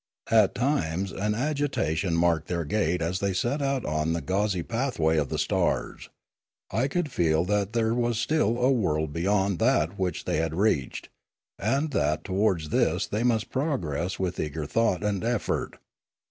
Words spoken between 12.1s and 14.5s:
towards this they must progress with